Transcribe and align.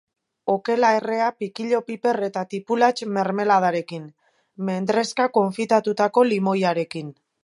Okela 0.51 0.87
errea 0.99 1.25
pikillo 1.41 1.81
piper 1.89 2.19
eta 2.29 2.43
tipulatx 2.53 3.07
mermeladarekin, 3.17 4.07
mendrezka 4.71 5.29
konfitatutako 5.37 6.25
limoiarekin. 6.31 7.13